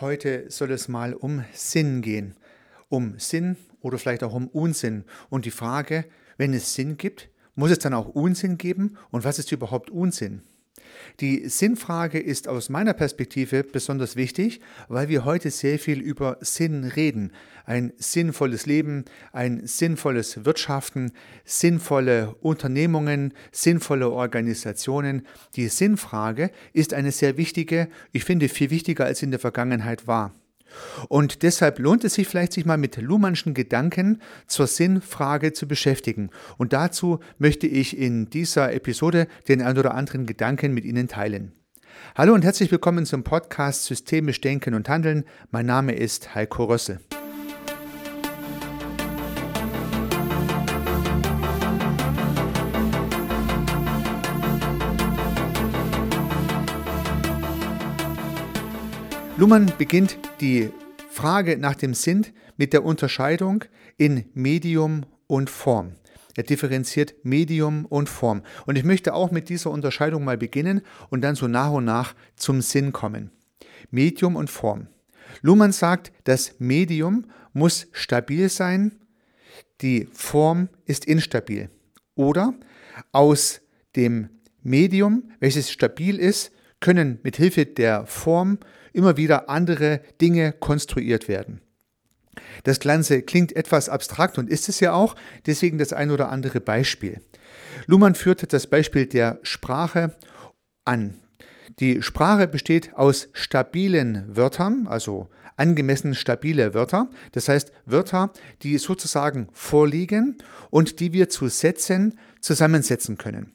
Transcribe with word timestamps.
Heute 0.00 0.46
soll 0.48 0.70
es 0.70 0.88
mal 0.88 1.12
um 1.12 1.44
Sinn 1.52 2.00
gehen. 2.00 2.34
Um 2.88 3.18
Sinn 3.18 3.56
oder 3.82 3.98
vielleicht 3.98 4.24
auch 4.24 4.32
um 4.32 4.48
Unsinn. 4.48 5.04
Und 5.28 5.44
die 5.44 5.50
Frage, 5.50 6.06
wenn 6.38 6.54
es 6.54 6.74
Sinn 6.74 6.96
gibt, 6.96 7.28
muss 7.54 7.70
es 7.70 7.80
dann 7.80 7.92
auch 7.92 8.08
Unsinn 8.08 8.56
geben? 8.56 8.96
Und 9.10 9.24
was 9.24 9.38
ist 9.38 9.52
überhaupt 9.52 9.90
Unsinn? 9.90 10.40
Die 11.20 11.48
Sinnfrage 11.48 12.18
ist 12.18 12.48
aus 12.48 12.68
meiner 12.68 12.94
Perspektive 12.94 13.62
besonders 13.62 14.16
wichtig, 14.16 14.60
weil 14.88 15.08
wir 15.08 15.24
heute 15.24 15.50
sehr 15.50 15.78
viel 15.78 16.00
über 16.00 16.38
Sinn 16.40 16.84
reden. 16.84 17.32
Ein 17.66 17.92
sinnvolles 17.98 18.66
Leben, 18.66 19.04
ein 19.32 19.66
sinnvolles 19.66 20.44
Wirtschaften, 20.44 21.12
sinnvolle 21.44 22.34
Unternehmungen, 22.40 23.34
sinnvolle 23.52 24.10
Organisationen. 24.10 25.26
Die 25.56 25.68
Sinnfrage 25.68 26.50
ist 26.72 26.94
eine 26.94 27.12
sehr 27.12 27.36
wichtige, 27.36 27.88
ich 28.12 28.24
finde 28.24 28.48
viel 28.48 28.70
wichtiger 28.70 29.04
als 29.04 29.22
in 29.22 29.30
der 29.30 29.40
Vergangenheit 29.40 30.06
war. 30.06 30.34
Und 31.08 31.42
deshalb 31.42 31.78
lohnt 31.78 32.04
es 32.04 32.14
sich 32.14 32.28
vielleicht, 32.28 32.52
sich 32.52 32.64
mal 32.64 32.78
mit 32.78 32.96
Luhmannschen 32.96 33.54
Gedanken 33.54 34.20
zur 34.46 34.66
Sinnfrage 34.66 35.52
zu 35.52 35.66
beschäftigen. 35.66 36.30
Und 36.58 36.72
dazu 36.72 37.20
möchte 37.38 37.66
ich 37.66 37.96
in 37.96 38.30
dieser 38.30 38.72
Episode 38.72 39.26
den 39.48 39.62
ein 39.62 39.78
oder 39.78 39.94
anderen 39.94 40.26
Gedanken 40.26 40.72
mit 40.72 40.84
Ihnen 40.84 41.08
teilen. 41.08 41.52
Hallo 42.14 42.34
und 42.34 42.44
herzlich 42.44 42.70
willkommen 42.70 43.06
zum 43.06 43.24
Podcast 43.24 43.84
Systemisch 43.84 44.40
Denken 44.40 44.74
und 44.74 44.88
Handeln. 44.88 45.24
Mein 45.50 45.66
Name 45.66 45.94
ist 45.94 46.34
Heiko 46.34 46.64
Rössel. 46.64 47.00
Luhmann 59.40 59.72
beginnt 59.78 60.18
die 60.42 60.68
Frage 61.10 61.56
nach 61.56 61.74
dem 61.74 61.94
Sinn 61.94 62.26
mit 62.58 62.74
der 62.74 62.84
Unterscheidung 62.84 63.64
in 63.96 64.26
Medium 64.34 65.06
und 65.28 65.48
Form. 65.48 65.92
Er 66.36 66.42
differenziert 66.42 67.14
Medium 67.22 67.86
und 67.86 68.10
Form. 68.10 68.42
Und 68.66 68.76
ich 68.76 68.84
möchte 68.84 69.14
auch 69.14 69.30
mit 69.30 69.48
dieser 69.48 69.70
Unterscheidung 69.70 70.24
mal 70.24 70.36
beginnen 70.36 70.82
und 71.08 71.22
dann 71.22 71.36
so 71.36 71.48
nach 71.48 71.70
und 71.70 71.86
nach 71.86 72.14
zum 72.36 72.60
Sinn 72.60 72.92
kommen. 72.92 73.30
Medium 73.90 74.36
und 74.36 74.50
Form. 74.50 74.88
Luhmann 75.40 75.72
sagt, 75.72 76.12
das 76.24 76.56
Medium 76.58 77.24
muss 77.54 77.86
stabil 77.92 78.50
sein, 78.50 78.98
die 79.80 80.06
Form 80.12 80.68
ist 80.84 81.06
instabil. 81.06 81.70
Oder 82.14 82.52
aus 83.10 83.62
dem 83.96 84.28
Medium, 84.62 85.30
welches 85.40 85.70
stabil 85.70 86.18
ist, 86.18 86.52
können 86.78 87.20
mit 87.22 87.38
Hilfe 87.38 87.64
der 87.64 88.04
Form 88.04 88.58
immer 88.92 89.16
wieder 89.16 89.48
andere 89.48 90.00
Dinge 90.20 90.52
konstruiert 90.52 91.28
werden. 91.28 91.60
Das 92.64 92.80
Ganze 92.80 93.22
klingt 93.22 93.54
etwas 93.56 93.88
abstrakt 93.88 94.38
und 94.38 94.48
ist 94.48 94.68
es 94.68 94.80
ja 94.80 94.92
auch, 94.92 95.16
deswegen 95.46 95.78
das 95.78 95.92
ein 95.92 96.10
oder 96.10 96.30
andere 96.30 96.60
Beispiel. 96.60 97.20
Luhmann 97.86 98.14
führte 98.14 98.46
das 98.46 98.66
Beispiel 98.66 99.06
der 99.06 99.38
Sprache 99.42 100.14
an. 100.84 101.14
Die 101.78 102.02
Sprache 102.02 102.46
besteht 102.46 102.94
aus 102.94 103.28
stabilen 103.32 104.24
Wörtern, 104.28 104.86
also 104.86 105.28
angemessen 105.56 106.14
stabile 106.14 106.74
Wörter, 106.74 107.08
das 107.32 107.48
heißt 107.48 107.72
Wörter, 107.84 108.32
die 108.62 108.78
sozusagen 108.78 109.48
vorliegen 109.52 110.38
und 110.70 111.00
die 111.00 111.12
wir 111.12 111.28
zu 111.28 111.48
Sätzen 111.48 112.18
zusammensetzen 112.40 113.18
können. 113.18 113.52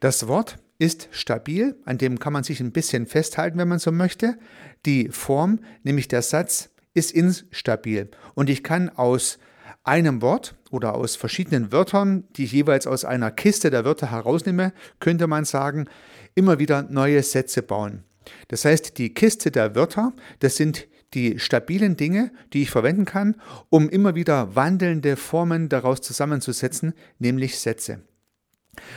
Das 0.00 0.26
Wort 0.26 0.56
ist 0.78 1.08
stabil, 1.12 1.76
an 1.84 1.98
dem 1.98 2.18
kann 2.18 2.32
man 2.32 2.44
sich 2.44 2.60
ein 2.60 2.72
bisschen 2.72 3.06
festhalten, 3.06 3.58
wenn 3.58 3.68
man 3.68 3.78
so 3.78 3.92
möchte. 3.92 4.38
Die 4.86 5.08
Form, 5.08 5.60
nämlich 5.82 6.08
der 6.08 6.22
Satz, 6.22 6.70
ist 6.94 7.10
instabil 7.12 8.08
und 8.34 8.48
ich 8.48 8.62
kann 8.62 8.88
aus 8.88 9.38
einem 9.82 10.22
Wort 10.22 10.54
oder 10.70 10.94
aus 10.94 11.16
verschiedenen 11.16 11.72
Wörtern, 11.72 12.24
die 12.36 12.44
ich 12.44 12.52
jeweils 12.52 12.86
aus 12.86 13.04
einer 13.04 13.30
Kiste 13.30 13.70
der 13.70 13.84
Wörter 13.84 14.10
herausnehme, 14.10 14.72
könnte 14.98 15.26
man 15.26 15.44
sagen, 15.44 15.86
immer 16.34 16.58
wieder 16.58 16.82
neue 16.84 17.22
Sätze 17.22 17.62
bauen. 17.62 18.04
Das 18.48 18.64
heißt, 18.64 18.96
die 18.98 19.12
Kiste 19.12 19.50
der 19.50 19.74
Wörter, 19.74 20.12
das 20.38 20.56
sind 20.56 20.88
die 21.12 21.38
stabilen 21.38 21.96
Dinge, 21.96 22.32
die 22.52 22.62
ich 22.62 22.70
verwenden 22.70 23.04
kann, 23.04 23.36
um 23.70 23.88
immer 23.88 24.14
wieder 24.14 24.56
wandelnde 24.56 25.16
Formen 25.16 25.68
daraus 25.68 26.00
zusammenzusetzen, 26.00 26.94
nämlich 27.18 27.58
Sätze. 27.58 28.00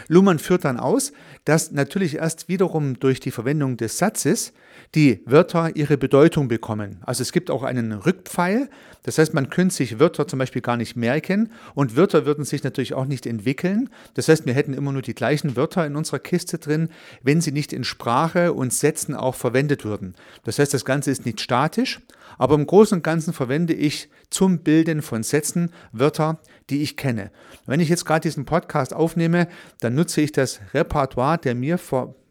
Luhmann 0.08 0.40
führt 0.40 0.66
dann 0.66 0.80
aus, 0.80 1.14
dass 1.46 1.72
natürlich 1.72 2.16
erst 2.16 2.50
wiederum 2.50 3.00
durch 3.00 3.20
die 3.20 3.32
Verwendung 3.32 3.78
des 3.78 3.98
Satzes 3.98 4.54
die 4.96 5.22
Wörter 5.26 5.76
ihre 5.76 5.98
Bedeutung 5.98 6.48
bekommen. 6.48 7.02
Also 7.06 7.22
es 7.22 7.32
gibt 7.32 7.52
auch 7.52 7.64
einen 7.64 7.92
Rückpfeil, 7.92 8.70
das 9.04 9.18
heißt, 9.18 9.34
man 9.34 9.50
könnte 9.50 9.74
sich 9.74 10.00
Wörter 10.00 10.28
zum 10.28 10.40
Beispiel 10.40 10.62
gar 10.62 10.76
nicht 10.76 10.96
merken 10.96 11.52
und 11.76 11.96
Wörter 11.96 12.26
würden 12.26 12.44
sich 12.44 12.64
natürlich 12.64 12.94
auch 12.94 13.06
nicht 13.06 13.26
entwickeln. 13.26 13.90
Das 14.16 14.28
heißt, 14.28 14.46
wir 14.46 14.54
hätten 14.54 14.74
immer 14.74 14.92
nur 14.92 15.02
die 15.02 15.16
gleichen 15.16 15.56
Wörter 15.56 15.86
in 15.86 15.96
unserer 15.96 16.20
Kiste 16.20 16.58
drin, 16.58 16.90
wenn 17.24 17.40
sie 17.40 17.52
nicht 17.52 17.72
in 17.72 17.84
Sprache 17.84 18.54
und 18.54 18.74
Sätzen 18.74 19.16
auch 19.16 19.36
verwendet 19.36 19.86
würden. 19.86 20.16
Das 20.44 20.60
heißt, 20.60 20.74
das 20.74 20.86
Ganze 20.86 21.12
ist 21.12 21.26
nicht 21.26 21.40
statisch, 21.40 22.02
aber 22.38 22.56
im 22.56 22.66
Großen 22.66 22.98
und 22.98 23.04
Ganzen 23.04 23.34
verwende 23.34 23.74
ich 23.74 24.10
zum 24.30 24.60
Bilden 24.60 25.02
von 25.02 25.24
Sätzen 25.24 25.72
Wörter, 25.92 26.40
die 26.70 26.82
ich 26.82 26.98
kenne. 26.98 27.32
Wenn 27.66 27.80
ich 27.80 27.90
jetzt 27.90 28.06
gerade 28.06 28.22
diesen 28.22 28.46
Podcast 28.46 28.94
aufnehme, 28.94 29.48
dann 29.80 29.96
nutze 29.96 30.22
ich 30.22 30.32
das 30.32 30.60
Repertoire 30.74 31.38
der 31.38 31.56
mir 31.56 31.78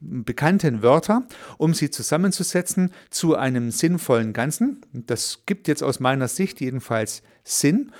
bekannten 0.00 0.82
Wörter, 0.82 1.26
um 1.58 1.74
sie 1.74 1.90
zusammenzusetzen 1.90 2.92
zu 3.10 3.34
einem 3.36 3.70
sinnvollen 3.70 4.32
Ganzen. 4.32 4.82
Das 4.92 5.42
gibt 5.46 5.68
jetzt 5.68 5.82
aus 5.82 6.00
meiner 6.00 6.28
Sicht 6.28 6.60
jedenfalls 6.60 7.22
Sinn. 7.44 7.92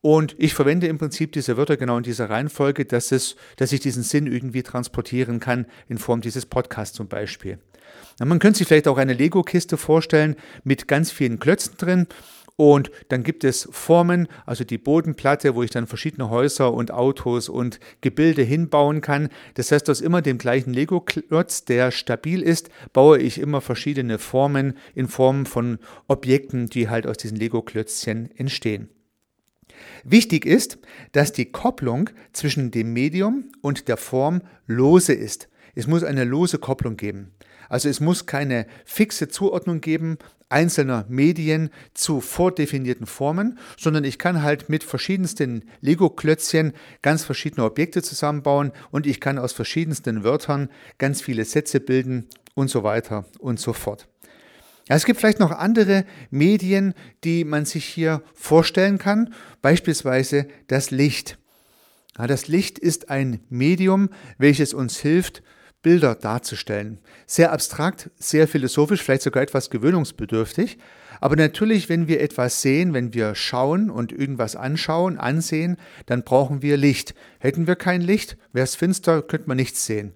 Und 0.00 0.34
ich 0.38 0.54
verwende 0.54 0.86
im 0.86 0.98
Prinzip 0.98 1.32
diese 1.32 1.56
Wörter 1.56 1.76
genau 1.76 1.96
in 1.96 2.02
dieser 2.02 2.28
Reihenfolge, 2.28 2.84
dass, 2.84 3.12
es, 3.12 3.36
dass 3.56 3.72
ich 3.72 3.80
diesen 3.80 4.02
Sinn 4.02 4.26
irgendwie 4.26 4.62
transportieren 4.62 5.40
kann, 5.40 5.66
in 5.88 5.98
Form 5.98 6.20
dieses 6.20 6.44
Podcasts 6.44 6.94
zum 6.94 7.08
Beispiel. 7.08 7.58
Man 8.18 8.38
könnte 8.38 8.58
sich 8.58 8.68
vielleicht 8.68 8.88
auch 8.88 8.98
eine 8.98 9.12
Lego-Kiste 9.12 9.76
vorstellen 9.76 10.36
mit 10.62 10.88
ganz 10.88 11.10
vielen 11.10 11.38
Klötzen 11.38 11.76
drin. 11.76 12.06
Und 12.56 12.92
dann 13.08 13.24
gibt 13.24 13.42
es 13.42 13.68
Formen, 13.72 14.28
also 14.46 14.62
die 14.62 14.78
Bodenplatte, 14.78 15.56
wo 15.56 15.64
ich 15.64 15.70
dann 15.70 15.88
verschiedene 15.88 16.30
Häuser 16.30 16.72
und 16.72 16.92
Autos 16.92 17.48
und 17.48 17.80
Gebilde 18.00 18.42
hinbauen 18.42 19.00
kann. 19.00 19.28
Das 19.54 19.72
heißt, 19.72 19.90
aus 19.90 20.00
immer 20.00 20.22
dem 20.22 20.38
gleichen 20.38 20.72
Lego-Klotz, 20.72 21.64
der 21.64 21.90
stabil 21.90 22.42
ist, 22.42 22.68
baue 22.92 23.18
ich 23.18 23.38
immer 23.38 23.60
verschiedene 23.60 24.18
Formen 24.18 24.74
in 24.94 25.08
Form 25.08 25.46
von 25.46 25.78
Objekten, 26.06 26.68
die 26.68 26.88
halt 26.88 27.08
aus 27.08 27.16
diesen 27.16 27.36
Lego-Klötzchen 27.38 28.30
entstehen. 28.36 28.88
Wichtig 30.04 30.46
ist, 30.46 30.78
dass 31.10 31.32
die 31.32 31.50
Kopplung 31.50 32.10
zwischen 32.32 32.70
dem 32.70 32.92
Medium 32.92 33.50
und 33.62 33.88
der 33.88 33.96
Form 33.96 34.42
lose 34.66 35.12
ist. 35.12 35.48
Es 35.74 35.86
muss 35.86 36.04
eine 36.04 36.24
lose 36.24 36.58
Kopplung 36.58 36.96
geben. 36.96 37.32
Also 37.68 37.88
es 37.88 38.00
muss 38.00 38.26
keine 38.26 38.66
fixe 38.84 39.28
Zuordnung 39.28 39.80
geben 39.80 40.18
einzelner 40.54 41.04
Medien 41.08 41.70
zu 41.94 42.20
vordefinierten 42.20 43.06
Formen, 43.06 43.58
sondern 43.76 44.04
ich 44.04 44.18
kann 44.18 44.42
halt 44.42 44.68
mit 44.68 44.84
verschiedensten 44.84 45.64
Lego-Klötzchen 45.80 46.72
ganz 47.02 47.24
verschiedene 47.24 47.64
Objekte 47.64 48.02
zusammenbauen 48.02 48.70
und 48.92 49.06
ich 49.06 49.20
kann 49.20 49.38
aus 49.38 49.52
verschiedensten 49.52 50.22
Wörtern 50.22 50.68
ganz 50.98 51.20
viele 51.20 51.44
Sätze 51.44 51.80
bilden 51.80 52.28
und 52.54 52.68
so 52.68 52.84
weiter 52.84 53.24
und 53.40 53.58
so 53.58 53.72
fort. 53.72 54.06
Ja, 54.88 54.96
es 54.96 55.06
gibt 55.06 55.18
vielleicht 55.18 55.40
noch 55.40 55.50
andere 55.50 56.04
Medien, 56.30 56.94
die 57.24 57.44
man 57.44 57.64
sich 57.64 57.86
hier 57.86 58.22
vorstellen 58.34 58.98
kann, 58.98 59.34
beispielsweise 59.62 60.46
das 60.68 60.90
Licht. 60.90 61.38
Ja, 62.16 62.28
das 62.28 62.46
Licht 62.46 62.78
ist 62.78 63.10
ein 63.10 63.40
Medium, 63.48 64.10
welches 64.38 64.72
uns 64.72 64.98
hilft, 64.98 65.42
Bilder 65.84 66.16
darzustellen. 66.16 66.98
Sehr 67.26 67.52
abstrakt, 67.52 68.10
sehr 68.16 68.48
philosophisch, 68.48 69.02
vielleicht 69.02 69.22
sogar 69.22 69.44
etwas 69.44 69.70
gewöhnungsbedürftig. 69.70 70.78
Aber 71.20 71.36
natürlich, 71.36 71.88
wenn 71.88 72.08
wir 72.08 72.20
etwas 72.20 72.60
sehen, 72.60 72.92
wenn 72.92 73.14
wir 73.14 73.36
schauen 73.36 73.90
und 73.90 74.10
irgendwas 74.10 74.56
anschauen, 74.56 75.18
ansehen, 75.18 75.76
dann 76.06 76.24
brauchen 76.24 76.62
wir 76.62 76.76
Licht. 76.76 77.14
Hätten 77.38 77.68
wir 77.68 77.76
kein 77.76 78.00
Licht, 78.00 78.36
wäre 78.52 78.64
es 78.64 78.74
finster, 78.74 79.22
könnte 79.22 79.46
man 79.46 79.56
nichts 79.56 79.86
sehen. 79.86 80.14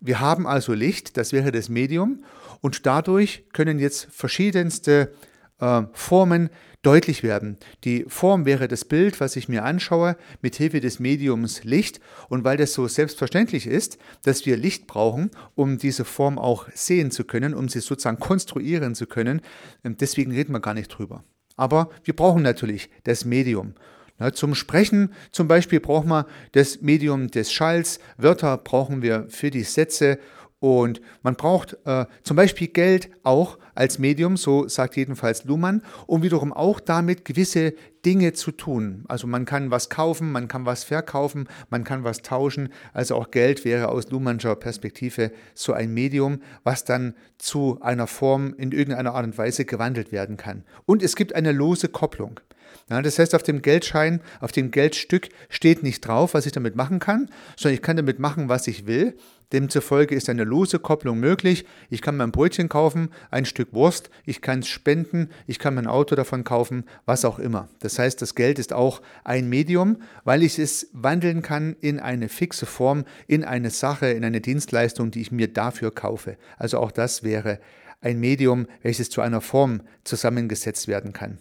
Wir 0.00 0.18
haben 0.18 0.46
also 0.46 0.72
Licht, 0.72 1.16
das 1.16 1.32
wäre 1.32 1.52
das 1.52 1.68
Medium, 1.68 2.24
und 2.62 2.86
dadurch 2.86 3.44
können 3.52 3.78
jetzt 3.78 4.08
verschiedenste 4.10 5.12
äh, 5.60 5.82
Formen 5.92 6.50
deutlich 6.82 7.22
werden. 7.22 7.58
Die 7.84 8.04
Form 8.08 8.46
wäre 8.46 8.68
das 8.68 8.84
Bild, 8.84 9.20
was 9.20 9.36
ich 9.36 9.48
mir 9.48 9.64
anschaue, 9.64 10.16
mit 10.40 10.56
Hilfe 10.56 10.80
des 10.80 10.98
Mediums 10.98 11.64
Licht. 11.64 12.00
Und 12.28 12.44
weil 12.44 12.56
das 12.56 12.72
so 12.72 12.88
selbstverständlich 12.88 13.66
ist, 13.66 13.98
dass 14.22 14.46
wir 14.46 14.56
Licht 14.56 14.86
brauchen, 14.86 15.30
um 15.54 15.78
diese 15.78 16.04
Form 16.04 16.38
auch 16.38 16.68
sehen 16.74 17.10
zu 17.10 17.24
können, 17.24 17.54
um 17.54 17.68
sie 17.68 17.80
sozusagen 17.80 18.18
konstruieren 18.18 18.94
zu 18.94 19.06
können, 19.06 19.42
ähm, 19.84 19.96
deswegen 19.98 20.32
reden 20.32 20.52
wir 20.52 20.60
gar 20.60 20.74
nicht 20.74 20.88
drüber. 20.88 21.24
Aber 21.56 21.90
wir 22.04 22.16
brauchen 22.16 22.42
natürlich 22.42 22.88
das 23.04 23.24
Medium. 23.24 23.74
zum 24.32 24.54
Sprechen 24.54 25.12
zum 25.30 25.48
Beispiel 25.48 25.80
brauchen 25.80 26.08
wir 26.08 26.26
das 26.52 26.80
Medium 26.80 27.30
des 27.30 27.52
Schalls, 27.52 28.00
Wörter 28.16 28.56
brauchen 28.56 29.02
wir 29.02 29.26
für 29.28 29.50
die 29.50 29.62
Sätze 29.62 30.18
Und 30.60 31.00
man 31.22 31.36
braucht 31.36 31.78
äh, 31.86 32.04
zum 32.22 32.36
Beispiel 32.36 32.68
Geld 32.68 33.08
auch 33.22 33.58
als 33.74 33.98
Medium, 33.98 34.36
so 34.36 34.68
sagt 34.68 34.94
jedenfalls 34.96 35.44
Luhmann, 35.44 35.82
um 36.06 36.22
wiederum 36.22 36.52
auch 36.52 36.80
damit 36.80 37.24
gewisse 37.24 37.72
Dinge 38.04 38.34
zu 38.34 38.52
tun. 38.52 39.04
Also 39.08 39.26
man 39.26 39.46
kann 39.46 39.70
was 39.70 39.88
kaufen, 39.88 40.30
man 40.32 40.48
kann 40.48 40.66
was 40.66 40.84
verkaufen, 40.84 41.48
man 41.70 41.82
kann 41.82 42.04
was 42.04 42.20
tauschen. 42.20 42.68
Also 42.92 43.16
auch 43.16 43.30
Geld 43.30 43.64
wäre 43.64 43.88
aus 43.88 44.10
Luhmannscher 44.10 44.54
Perspektive 44.54 45.32
so 45.54 45.72
ein 45.72 45.94
Medium, 45.94 46.42
was 46.62 46.84
dann 46.84 47.14
zu 47.38 47.78
einer 47.80 48.06
Form 48.06 48.54
in 48.58 48.72
irgendeiner 48.72 49.14
Art 49.14 49.24
und 49.24 49.38
Weise 49.38 49.64
gewandelt 49.64 50.12
werden 50.12 50.36
kann. 50.36 50.64
Und 50.84 51.02
es 51.02 51.16
gibt 51.16 51.34
eine 51.34 51.52
lose 51.52 51.88
Kopplung. 51.88 52.38
Ja, 52.88 53.00
das 53.02 53.18
heißt, 53.18 53.34
auf 53.34 53.42
dem 53.42 53.62
Geldschein, 53.62 54.20
auf 54.40 54.52
dem 54.52 54.70
Geldstück 54.70 55.28
steht 55.48 55.82
nicht 55.82 56.00
drauf, 56.00 56.34
was 56.34 56.46
ich 56.46 56.52
damit 56.52 56.76
machen 56.76 56.98
kann, 56.98 57.30
sondern 57.56 57.74
ich 57.74 57.82
kann 57.82 57.96
damit 57.96 58.18
machen, 58.18 58.48
was 58.48 58.66
ich 58.66 58.86
will. 58.86 59.16
Demzufolge 59.52 60.14
ist 60.14 60.28
eine 60.28 60.44
lose 60.44 60.78
Kopplung 60.78 61.18
möglich. 61.18 61.66
Ich 61.88 62.02
kann 62.02 62.16
mir 62.16 62.24
ein 62.24 62.32
Brötchen 62.32 62.68
kaufen, 62.68 63.10
ein 63.30 63.44
Stück 63.44 63.72
Wurst, 63.72 64.10
ich 64.24 64.42
kann 64.42 64.60
es 64.60 64.68
spenden, 64.68 65.30
ich 65.46 65.58
kann 65.58 65.74
mir 65.74 65.80
ein 65.80 65.86
Auto 65.88 66.14
davon 66.14 66.44
kaufen, 66.44 66.84
was 67.04 67.24
auch 67.24 67.38
immer. 67.38 67.68
Das 67.80 67.98
heißt, 67.98 68.22
das 68.22 68.34
Geld 68.34 68.58
ist 68.58 68.72
auch 68.72 69.02
ein 69.24 69.48
Medium, 69.48 70.02
weil 70.24 70.42
ich 70.42 70.58
es 70.58 70.88
wandeln 70.92 71.42
kann 71.42 71.74
in 71.80 71.98
eine 71.98 72.28
fixe 72.28 72.66
Form, 72.66 73.04
in 73.26 73.44
eine 73.44 73.70
Sache, 73.70 74.10
in 74.10 74.24
eine 74.24 74.40
Dienstleistung, 74.40 75.10
die 75.10 75.20
ich 75.20 75.32
mir 75.32 75.48
dafür 75.52 75.90
kaufe. 75.92 76.36
Also 76.56 76.78
auch 76.78 76.92
das 76.92 77.24
wäre 77.24 77.58
ein 78.00 78.20
Medium, 78.20 78.66
welches 78.82 79.10
zu 79.10 79.20
einer 79.20 79.40
Form 79.40 79.82
zusammengesetzt 80.04 80.88
werden 80.88 81.12
kann. 81.12 81.38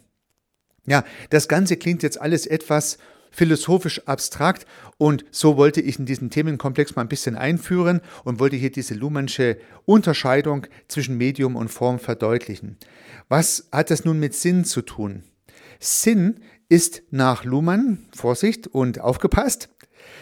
Ja, 0.85 1.03
das 1.29 1.47
Ganze 1.47 1.77
klingt 1.77 2.03
jetzt 2.03 2.19
alles 2.19 2.45
etwas 2.45 2.97
philosophisch 3.31 4.07
abstrakt 4.07 4.65
und 4.97 5.23
so 5.31 5.57
wollte 5.57 5.81
ich 5.81 5.99
in 5.99 6.05
diesen 6.05 6.29
Themenkomplex 6.29 6.95
mal 6.95 7.03
ein 7.03 7.09
bisschen 7.09 7.35
einführen 7.35 8.01
und 8.23 8.39
wollte 8.39 8.55
hier 8.55 8.71
diese 8.71 8.95
Luhmannsche 8.95 9.57
Unterscheidung 9.85 10.67
zwischen 10.87 11.17
Medium 11.17 11.55
und 11.55 11.69
Form 11.69 11.99
verdeutlichen. 11.99 12.77
Was 13.27 13.67
hat 13.71 13.91
das 13.91 14.05
nun 14.05 14.19
mit 14.19 14.33
Sinn 14.33 14.65
zu 14.65 14.81
tun? 14.81 15.23
Sinn 15.79 16.41
ist 16.69 17.03
nach 17.11 17.43
Luhmann, 17.43 18.07
Vorsicht 18.15 18.67
und 18.67 18.99
aufgepasst, 18.99 19.69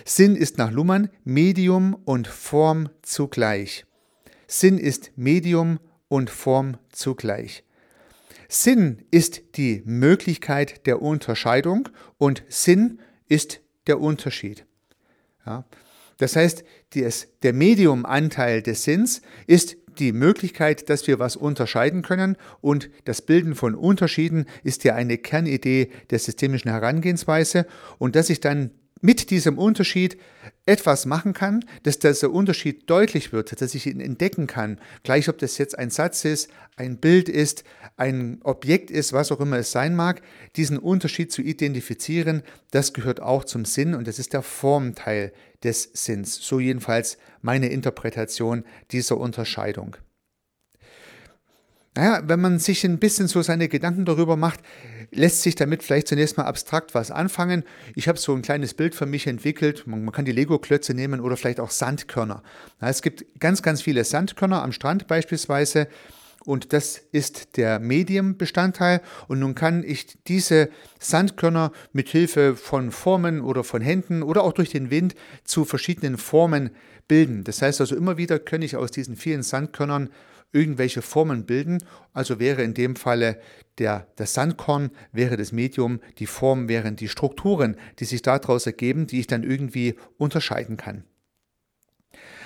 Sinn 0.06 0.36
ist 0.36 0.58
nach 0.58 0.72
Luhmann 0.72 1.10
Medium 1.24 1.96
und 2.06 2.28
Form 2.28 2.90
zugleich. 3.02 3.86
Sinn 4.48 4.78
ist 4.78 5.12
Medium 5.16 5.80
und 6.08 6.30
Form 6.30 6.78
zugleich. 6.92 7.64
Sinn 8.50 9.04
ist 9.12 9.58
die 9.58 9.82
Möglichkeit 9.86 10.86
der 10.86 11.02
Unterscheidung 11.02 11.90
und 12.18 12.44
Sinn 12.48 13.00
ist 13.28 13.62
der 13.88 14.00
Unterschied. 14.00 14.66
Ja, 15.46 15.66
das 16.18 16.36
heißt, 16.36 16.64
des, 16.96 17.28
der 17.44 17.54
Mediumanteil 17.54 18.62
des 18.62 18.84
Sinns 18.84 19.22
ist 19.46 19.78
die 20.00 20.12
Möglichkeit, 20.12 20.90
dass 20.90 21.08
wir 21.08 21.20
was 21.20 21.36
unterscheiden 21.36 22.02
können 22.02 22.38
und 22.62 22.90
das 23.06 23.22
Bilden 23.22 23.56
von 23.56 23.76
Unterschieden 23.76 24.46
ist 24.64 24.84
ja 24.84 24.96
eine 24.96 25.18
Kernidee 25.18 25.90
der 26.10 26.20
systemischen 26.20 26.72
Herangehensweise 26.72 27.66
und 27.98 28.16
dass 28.16 28.30
ich 28.30 28.40
dann 28.40 28.72
mit 29.02 29.30
diesem 29.30 29.58
Unterschied 29.58 30.18
etwas 30.66 31.06
machen 31.06 31.34
kann, 31.34 31.64
dass 31.84 32.00
dieser 32.00 32.32
Unterschied 32.32 32.90
deutlich 32.90 33.32
wird, 33.32 33.62
dass 33.62 33.76
ich 33.76 33.88
ihn 33.88 34.00
entdecken 34.00 34.48
kann, 34.48 34.80
gleich 35.04 35.30
ob 35.30 35.38
das 35.38 35.58
jetzt 35.58 35.78
ein 35.78 35.90
Satz 35.90 36.26
ist, 36.26 36.50
ein 36.76 36.98
Bild 36.98 37.30
ist, 37.30 37.64
ein 37.96 38.40
Objekt 38.44 38.92
ist, 38.92 39.14
was 39.14 39.32
auch 39.32 39.40
immer 39.40 39.58
es 39.58 39.72
sein 39.72 39.96
mag, 39.96 40.22
diesen 40.56 40.78
Unterschied 40.78 41.32
zu 41.32 41.42
identifizieren, 41.42 42.44
das 42.72 42.94
gehört 42.94 43.22
auch 43.22 43.46
zum 43.46 43.66
Sinn 43.66 43.96
und 43.96 44.08
das 44.08 44.20
ist 44.20 44.34
der 44.34 44.44
Formteil 44.44 45.32
des 45.64 45.90
Sinns. 45.94 46.36
So 46.36 46.60
jedenfalls 46.60 47.18
meine 47.42 47.70
Interpretation 47.70 48.64
dieser 48.92 49.18
Unterscheidung. 49.18 49.98
Naja, 51.98 52.22
wenn 52.28 52.40
man 52.40 52.60
sich 52.60 52.86
ein 52.86 53.00
bisschen 53.00 53.28
so 53.28 53.42
seine 53.42 53.68
Gedanken 53.68 54.06
darüber 54.06 54.36
macht, 54.36 54.60
lässt 55.10 55.42
sich 55.42 55.56
damit 55.56 55.82
vielleicht 55.82 56.08
zunächst 56.08 56.38
mal 56.38 56.44
abstrakt 56.44 56.94
was 56.94 57.10
anfangen. 57.10 57.64
Ich 57.96 58.08
habe 58.08 58.20
so 58.20 58.36
ein 58.36 58.44
kleines 58.44 58.76
Bild 58.76 58.94
für 58.94 59.08
mich 59.08 59.26
entwickelt. 59.26 59.88
Man, 59.88 60.12
kann 60.12 60.24
die 60.24 60.32
Lego-Klötze 60.32 60.94
nehmen 60.94 61.20
oder 61.20 61.38
vielleicht 61.38 61.60
auch 61.60 61.72
Sandkörner. 61.72 62.44
es 62.82 63.02
gibt 63.02 63.26
ganz, 63.40 63.64
ganz 63.64 63.82
viele 63.82 64.04
Sandkörner 64.04 64.62
am 64.62 64.74
Strand 64.74 65.08
beispielsweise. 65.08 65.88
Und 66.46 66.72
das 66.72 67.02
ist 67.12 67.58
der 67.58 67.80
Medienbestandteil. 67.80 69.02
Und 69.28 69.40
nun 69.40 69.56
kann 69.56 69.84
ich 69.84 70.20
diese 70.28 70.70
Sandkörner 71.00 71.72
mit 71.94 72.10
Hilfe 72.10 72.56
von 72.56 72.92
Formen 72.92 73.42
oder 73.42 73.64
von 73.64 73.82
Händen 73.82 74.22
oder 74.22 74.44
auch 74.44 74.54
durch 74.54 74.70
den 74.70 74.92
Wind 74.92 75.16
zu 75.46 75.66
verschiedenen 75.66 76.20
Formen 76.20 76.70
bilden. 77.08 77.44
Das 77.44 77.64
heißt 77.64 77.82
also, 77.82 77.96
immer 77.96 78.18
wieder 78.18 78.38
kann 78.38 78.62
ich 78.62 78.76
aus 78.76 78.92
diesen 78.92 79.16
vielen 79.16 79.42
Sandkörnern 79.42 80.12
irgendwelche 80.52 81.02
Formen 81.02 81.46
bilden. 81.46 81.80
Also 82.14 82.40
wäre 82.40 82.64
in 82.64 82.74
dem 82.74 82.96
Falle 82.96 83.40
der, 83.78 84.08
das 84.16 84.34
Sandkorn, 84.34 84.92
wäre 85.12 85.38
das 85.38 85.52
Medium, 85.52 86.00
die 86.20 86.26
Form 86.26 86.68
wären 86.68 86.96
die 86.96 87.10
Strukturen, 87.10 87.76
die 88.00 88.06
sich 88.06 88.22
daraus 88.22 88.66
ergeben, 88.66 89.08
die 89.08 89.20
ich 89.20 89.28
dann 89.28 89.44
irgendwie 89.44 89.96
unterscheiden 90.18 90.78
kann. 90.78 91.04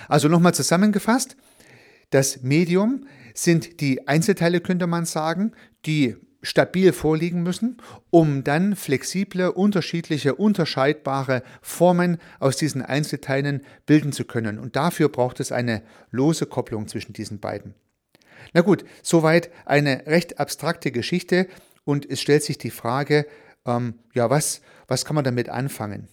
Also 0.07 0.27
nochmal 0.27 0.53
zusammengefasst, 0.53 1.37
das 2.09 2.41
Medium 2.41 3.05
sind 3.33 3.79
die 3.79 4.07
Einzelteile, 4.07 4.59
könnte 4.59 4.87
man 4.87 5.05
sagen, 5.05 5.53
die 5.85 6.17
stabil 6.41 6.91
vorliegen 6.91 7.43
müssen, 7.43 7.77
um 8.09 8.43
dann 8.43 8.75
flexible, 8.75 9.51
unterschiedliche, 9.51 10.35
unterscheidbare 10.35 11.43
Formen 11.61 12.17
aus 12.39 12.57
diesen 12.57 12.81
Einzelteilen 12.81 13.61
bilden 13.85 14.11
zu 14.11 14.25
können. 14.25 14.57
Und 14.57 14.75
dafür 14.75 15.09
braucht 15.09 15.39
es 15.39 15.51
eine 15.51 15.83
lose 16.09 16.45
Kopplung 16.45 16.87
zwischen 16.87 17.13
diesen 17.13 17.39
beiden. 17.39 17.75
Na 18.53 18.61
gut, 18.61 18.83
soweit 19.01 19.49
eine 19.65 20.05
recht 20.07 20.39
abstrakte 20.39 20.91
Geschichte 20.91 21.47
und 21.83 22.09
es 22.09 22.21
stellt 22.21 22.43
sich 22.43 22.57
die 22.57 22.71
Frage, 22.71 23.25
ähm, 23.65 23.95
ja, 24.13 24.29
was, 24.29 24.61
was 24.87 25.05
kann 25.05 25.15
man 25.15 25.23
damit 25.23 25.49
anfangen? 25.49 26.07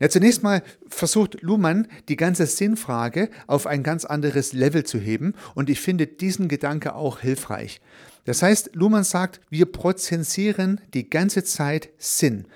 Ja, 0.00 0.08
zunächst 0.08 0.42
mal 0.42 0.62
versucht 0.88 1.40
Luhmann 1.42 1.86
die 2.08 2.16
ganze 2.16 2.46
Sinnfrage 2.46 3.30
auf 3.46 3.66
ein 3.66 3.82
ganz 3.82 4.04
anderes 4.04 4.52
Level 4.52 4.84
zu 4.84 4.98
heben 4.98 5.34
und 5.54 5.70
ich 5.70 5.80
finde 5.80 6.06
diesen 6.06 6.48
Gedanke 6.48 6.94
auch 6.94 7.20
hilfreich. 7.20 7.80
Das 8.24 8.42
heißt, 8.42 8.70
Luhmann 8.74 9.04
sagt, 9.04 9.40
wir 9.50 9.66
prozessieren 9.66 10.80
die 10.94 11.08
ganze 11.08 11.44
Zeit 11.44 11.90
Sinn. 11.98 12.46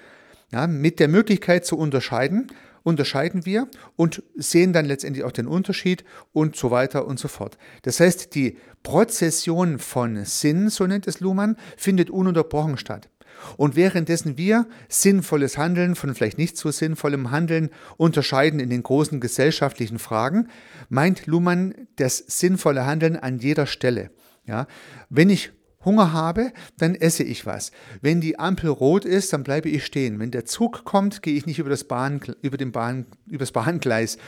Ja, 0.50 0.66
mit 0.66 0.98
der 0.98 1.08
Möglichkeit 1.08 1.66
zu 1.66 1.76
unterscheiden, 1.76 2.50
unterscheiden 2.88 3.44
wir 3.44 3.68
und 3.96 4.22
sehen 4.34 4.72
dann 4.72 4.86
letztendlich 4.86 5.24
auch 5.24 5.32
den 5.32 5.46
Unterschied 5.46 6.04
und 6.32 6.56
so 6.56 6.70
weiter 6.70 7.06
und 7.06 7.18
so 7.18 7.28
fort. 7.28 7.58
Das 7.82 8.00
heißt, 8.00 8.34
die 8.34 8.56
Prozession 8.82 9.78
von 9.78 10.24
Sinn, 10.24 10.70
so 10.70 10.86
nennt 10.86 11.06
es 11.06 11.20
Luhmann, 11.20 11.56
findet 11.76 12.08
ununterbrochen 12.08 12.78
statt. 12.78 13.10
Und 13.56 13.76
währenddessen 13.76 14.38
wir 14.38 14.66
sinnvolles 14.88 15.58
Handeln 15.58 15.94
von 15.94 16.14
vielleicht 16.14 16.38
nicht 16.38 16.56
so 16.56 16.70
sinnvollem 16.70 17.30
Handeln 17.30 17.68
unterscheiden 17.98 18.58
in 18.58 18.70
den 18.70 18.82
großen 18.82 19.20
gesellschaftlichen 19.20 19.98
Fragen, 19.98 20.48
meint 20.88 21.26
Luhmann 21.26 21.74
das 21.96 22.16
sinnvolle 22.26 22.86
Handeln 22.86 23.16
an 23.16 23.38
jeder 23.38 23.66
Stelle. 23.66 24.10
Ja, 24.46 24.66
wenn 25.10 25.28
ich 25.28 25.52
Hunger 25.88 26.12
habe, 26.12 26.52
dann 26.76 26.94
esse 26.94 27.22
ich 27.24 27.46
was. 27.46 27.72
Wenn 28.02 28.20
die 28.20 28.38
Ampel 28.38 28.68
rot 28.68 29.06
ist, 29.06 29.32
dann 29.32 29.42
bleibe 29.42 29.70
ich 29.70 29.86
stehen. 29.86 30.18
Wenn 30.18 30.30
der 30.30 30.44
Zug 30.44 30.84
kommt, 30.84 31.22
gehe 31.22 31.34
ich 31.34 31.46
nicht 31.46 31.58
über 31.58 31.70
das, 31.70 31.84
Bahn, 31.84 32.20
über 32.42 32.58
den 32.58 32.72
Bahn, 32.72 33.06
übers 33.26 33.52
Bahngleis. 33.52 34.18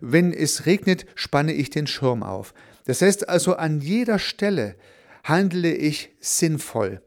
Wenn 0.00 0.32
es 0.32 0.64
regnet, 0.64 1.04
spanne 1.14 1.52
ich 1.52 1.68
den 1.68 1.86
Schirm 1.86 2.22
auf. 2.22 2.54
Das 2.86 3.02
heißt 3.02 3.28
also, 3.28 3.56
an 3.56 3.80
jeder 3.80 4.18
Stelle 4.18 4.76
handle 5.22 5.74
ich 5.74 6.10
sinnvoll. 6.20 7.02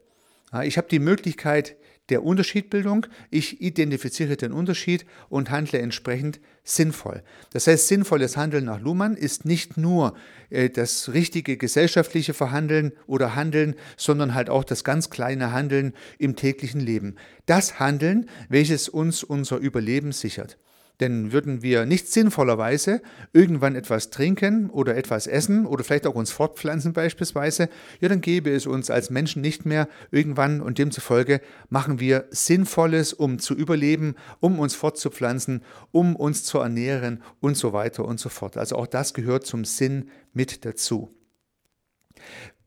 Ich 0.62 0.78
habe 0.78 0.86
die 0.88 1.00
Möglichkeit, 1.00 1.76
der 2.10 2.22
Unterschiedbildung. 2.22 3.06
Ich 3.30 3.60
identifiziere 3.60 4.36
den 4.36 4.52
Unterschied 4.52 5.06
und 5.28 5.50
handle 5.50 5.78
entsprechend 5.78 6.40
sinnvoll. 6.62 7.22
Das 7.52 7.66
heißt, 7.66 7.88
sinnvolles 7.88 8.36
Handeln 8.36 8.64
nach 8.64 8.80
Luhmann 8.80 9.16
ist 9.16 9.44
nicht 9.44 9.76
nur 9.76 10.14
äh, 10.50 10.70
das 10.70 11.12
richtige 11.12 11.56
gesellschaftliche 11.56 12.34
Verhandeln 12.34 12.92
oder 13.06 13.34
Handeln, 13.34 13.74
sondern 13.96 14.34
halt 14.34 14.50
auch 14.50 14.64
das 14.64 14.84
ganz 14.84 15.10
kleine 15.10 15.52
Handeln 15.52 15.92
im 16.18 16.36
täglichen 16.36 16.80
Leben. 16.80 17.16
Das 17.46 17.78
Handeln, 17.80 18.28
welches 18.48 18.88
uns 18.88 19.22
unser 19.22 19.58
Überleben 19.58 20.12
sichert. 20.12 20.58
Denn 21.00 21.32
würden 21.32 21.62
wir 21.62 21.86
nicht 21.86 22.08
sinnvollerweise 22.08 23.02
irgendwann 23.32 23.74
etwas 23.74 24.10
trinken 24.10 24.70
oder 24.70 24.96
etwas 24.96 25.26
essen 25.26 25.66
oder 25.66 25.82
vielleicht 25.82 26.06
auch 26.06 26.14
uns 26.14 26.30
fortpflanzen 26.30 26.92
beispielsweise, 26.92 27.68
ja, 28.00 28.08
dann 28.08 28.20
gäbe 28.20 28.50
es 28.50 28.66
uns 28.66 28.90
als 28.90 29.10
Menschen 29.10 29.42
nicht 29.42 29.66
mehr 29.66 29.88
irgendwann 30.12 30.60
und 30.60 30.78
demzufolge 30.78 31.40
machen 31.68 31.98
wir 31.98 32.26
Sinnvolles, 32.30 33.12
um 33.12 33.40
zu 33.40 33.54
überleben, 33.54 34.14
um 34.38 34.60
uns 34.60 34.76
fortzupflanzen, 34.76 35.62
um 35.90 36.14
uns 36.14 36.44
zu 36.44 36.58
ernähren 36.58 37.22
und 37.40 37.56
so 37.56 37.72
weiter 37.72 38.04
und 38.04 38.20
so 38.20 38.28
fort. 38.28 38.56
Also 38.56 38.76
auch 38.76 38.86
das 38.86 39.14
gehört 39.14 39.46
zum 39.46 39.64
Sinn 39.64 40.10
mit 40.32 40.64
dazu. 40.64 41.12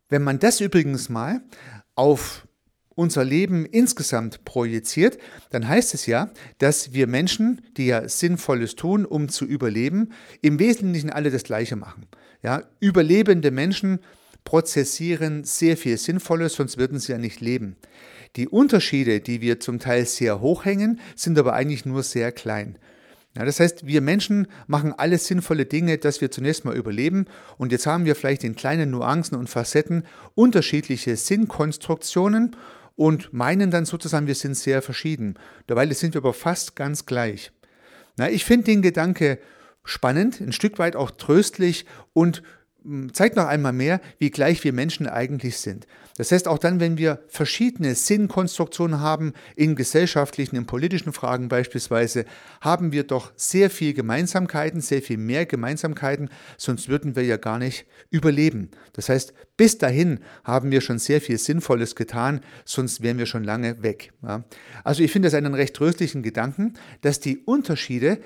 Wenn 0.09 0.23
man 0.23 0.39
das 0.39 0.59
übrigens 0.59 1.09
mal 1.09 1.41
auf 1.95 2.46
unser 2.97 3.23
Leben 3.23 3.65
insgesamt 3.65 4.43
projiziert, 4.43 5.19
dann 5.51 5.67
heißt 5.67 5.93
es 5.93 6.07
ja, 6.07 6.31
dass 6.57 6.93
wir 6.93 7.07
Menschen, 7.07 7.61
die 7.77 7.85
ja 7.85 8.09
Sinnvolles 8.09 8.75
tun, 8.75 9.05
um 9.05 9.29
zu 9.29 9.45
überleben, 9.45 10.09
im 10.41 10.59
Wesentlichen 10.59 11.11
alle 11.11 11.29
das 11.29 11.43
Gleiche 11.43 11.75
machen. 11.75 12.07
Ja, 12.41 12.63
überlebende 12.79 13.51
Menschen 13.51 13.99
prozessieren 14.43 15.43
sehr 15.43 15.77
viel 15.77 15.97
Sinnvolles, 15.97 16.53
sonst 16.53 16.77
würden 16.77 16.99
sie 16.99 17.11
ja 17.11 17.17
nicht 17.17 17.39
leben. 17.39 17.75
Die 18.35 18.47
Unterschiede, 18.47 19.19
die 19.19 19.41
wir 19.41 19.59
zum 19.59 19.79
Teil 19.79 20.05
sehr 20.05 20.41
hoch 20.41 20.65
hängen, 20.65 20.99
sind 21.15 21.37
aber 21.37 21.53
eigentlich 21.53 21.85
nur 21.85 22.01
sehr 22.01 22.31
klein. 22.31 22.77
Ja, 23.37 23.45
das 23.45 23.59
heißt, 23.59 23.85
wir 23.85 24.01
Menschen 24.01 24.47
machen 24.65 24.93
alle 24.97 25.19
sinnvolle 25.19 25.67
Dinge, 25.67 25.99
dass 25.99 26.21
wir 26.21 26.31
zunächst 26.31 26.65
mal 26.65 26.75
überleben 26.75 27.25
und 27.59 27.71
jetzt 27.71 27.85
haben 27.85 28.05
wir 28.05 28.15
vielleicht 28.15 28.43
in 28.43 28.55
kleinen 28.55 28.89
Nuancen 28.89 29.37
und 29.37 29.47
Facetten 29.47 30.05
unterschiedliche 30.33 31.15
Sinnkonstruktionen 31.15 32.55
und 32.97 33.31
meinen 33.31 33.71
dann 33.71 33.85
sozusagen, 33.85 34.27
wir 34.27 34.35
sind 34.35 34.57
sehr 34.57 34.81
verschieden. 34.81 35.35
Dabei 35.67 35.87
sind 35.93 36.15
wir 36.15 36.19
aber 36.19 36.33
fast 36.33 36.75
ganz 36.75 37.05
gleich. 37.05 37.51
Na, 38.17 38.29
ich 38.29 38.43
finde 38.43 38.65
den 38.65 38.81
Gedanke 38.81 39.39
spannend, 39.85 40.41
ein 40.41 40.51
Stück 40.51 40.79
weit 40.79 40.97
auch 40.97 41.11
tröstlich 41.11 41.85
und 42.11 42.43
zeigt 43.11 43.35
noch 43.35 43.47
einmal 43.47 43.73
mehr, 43.73 44.01
wie 44.17 44.29
gleich 44.29 44.63
wir 44.63 44.73
Menschen 44.73 45.07
eigentlich 45.07 45.57
sind. 45.57 45.87
Das 46.17 46.31
heißt, 46.31 46.47
auch 46.47 46.57
dann, 46.57 46.79
wenn 46.79 46.97
wir 46.97 47.21
verschiedene 47.27 47.93
Sinnkonstruktionen 47.93 49.01
haben, 49.01 49.33
in 49.55 49.75
gesellschaftlichen, 49.75 50.55
in 50.55 50.65
politischen 50.65 51.13
Fragen 51.13 51.47
beispielsweise, 51.47 52.25
haben 52.59 52.91
wir 52.91 53.03
doch 53.03 53.31
sehr 53.35 53.69
viel 53.69 53.93
Gemeinsamkeiten, 53.93 54.81
sehr 54.81 55.01
viel 55.01 55.17
mehr 55.17 55.45
Gemeinsamkeiten, 55.45 56.29
sonst 56.57 56.89
würden 56.89 57.15
wir 57.15 57.23
ja 57.23 57.37
gar 57.37 57.59
nicht 57.59 57.85
überleben. 58.09 58.71
Das 58.93 59.09
heißt, 59.09 59.33
bis 59.57 59.77
dahin 59.77 60.19
haben 60.43 60.71
wir 60.71 60.81
schon 60.81 60.97
sehr 60.97 61.21
viel 61.21 61.37
Sinnvolles 61.37 61.95
getan, 61.95 62.41
sonst 62.65 63.03
wären 63.03 63.19
wir 63.19 63.27
schon 63.27 63.43
lange 63.43 63.83
weg. 63.83 64.11
Ja. 64.23 64.43
Also 64.83 65.03
ich 65.03 65.11
finde 65.11 65.27
es 65.27 65.33
einen 65.35 65.53
recht 65.53 65.75
tröstlichen 65.75 66.23
Gedanken, 66.23 66.73
dass 67.01 67.19
die 67.19 67.37
Unterschiede 67.39 68.19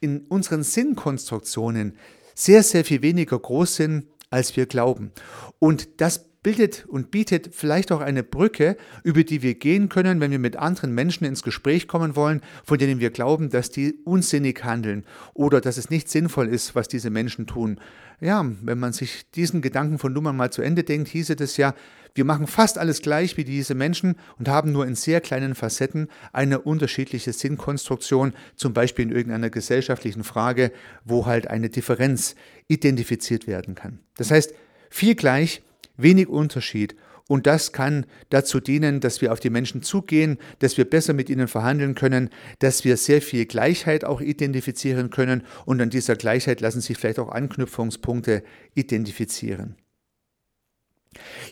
in 0.00 0.20
unseren 0.28 0.62
Sinnkonstruktionen 0.62 1.98
sehr, 2.34 2.62
sehr 2.62 2.84
viel 2.84 3.02
weniger 3.02 3.38
groß 3.38 3.76
sind, 3.76 4.06
als 4.30 4.56
wir 4.56 4.66
glauben. 4.66 5.12
Und 5.58 6.00
das 6.00 6.26
bildet 6.44 6.84
und 6.86 7.10
bietet 7.10 7.54
vielleicht 7.54 7.90
auch 7.90 8.00
eine 8.00 8.22
Brücke, 8.22 8.76
über 9.02 9.24
die 9.24 9.42
wir 9.42 9.54
gehen 9.54 9.88
können, 9.88 10.20
wenn 10.20 10.30
wir 10.30 10.38
mit 10.38 10.56
anderen 10.56 10.94
Menschen 10.94 11.24
ins 11.24 11.42
Gespräch 11.42 11.88
kommen 11.88 12.14
wollen, 12.14 12.42
von 12.64 12.78
denen 12.78 13.00
wir 13.00 13.10
glauben, 13.10 13.48
dass 13.48 13.70
die 13.70 13.94
unsinnig 14.04 14.62
handeln 14.62 15.04
oder 15.32 15.60
dass 15.60 15.78
es 15.78 15.90
nicht 15.90 16.08
sinnvoll 16.08 16.48
ist, 16.48 16.74
was 16.76 16.86
diese 16.86 17.10
Menschen 17.10 17.46
tun. 17.46 17.80
Ja, 18.20 18.44
wenn 18.62 18.78
man 18.78 18.92
sich 18.92 19.28
diesen 19.32 19.62
Gedanken 19.62 19.98
von 19.98 20.12
Luhmann 20.12 20.36
mal 20.36 20.52
zu 20.52 20.62
Ende 20.62 20.84
denkt, 20.84 21.08
hieße 21.08 21.34
das 21.34 21.56
ja, 21.56 21.74
wir 22.14 22.24
machen 22.24 22.46
fast 22.46 22.78
alles 22.78 23.02
gleich 23.02 23.36
wie 23.36 23.44
diese 23.44 23.74
Menschen 23.74 24.14
und 24.38 24.48
haben 24.48 24.72
nur 24.72 24.86
in 24.86 24.94
sehr 24.94 25.20
kleinen 25.20 25.54
Facetten 25.54 26.08
eine 26.32 26.60
unterschiedliche 26.60 27.32
Sinnkonstruktion, 27.32 28.34
zum 28.54 28.72
Beispiel 28.72 29.06
in 29.06 29.12
irgendeiner 29.12 29.50
gesellschaftlichen 29.50 30.24
Frage, 30.24 30.72
wo 31.04 31.26
halt 31.26 31.48
eine 31.48 31.70
Differenz 31.70 32.36
identifiziert 32.68 33.46
werden 33.46 33.74
kann. 33.74 33.98
Das 34.16 34.30
heißt, 34.30 34.54
viel 34.90 35.16
gleich, 35.16 35.62
wenig 35.96 36.28
Unterschied 36.28 36.94
und 37.26 37.46
das 37.46 37.72
kann 37.72 38.06
dazu 38.28 38.60
dienen, 38.60 39.00
dass 39.00 39.22
wir 39.22 39.32
auf 39.32 39.40
die 39.40 39.50
Menschen 39.50 39.82
zugehen, 39.82 40.38
dass 40.58 40.76
wir 40.76 40.84
besser 40.84 41.14
mit 41.14 41.30
ihnen 41.30 41.48
verhandeln 41.48 41.94
können, 41.94 42.28
dass 42.58 42.84
wir 42.84 42.96
sehr 42.96 43.22
viel 43.22 43.46
Gleichheit 43.46 44.04
auch 44.04 44.20
identifizieren 44.20 45.10
können 45.10 45.42
und 45.64 45.80
an 45.80 45.90
dieser 45.90 46.16
Gleichheit 46.16 46.60
lassen 46.60 46.82
sich 46.82 46.98
vielleicht 46.98 47.18
auch 47.18 47.30
Anknüpfungspunkte 47.30 48.42
identifizieren. 48.74 49.76